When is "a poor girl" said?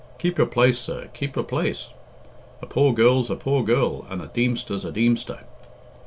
3.29-4.07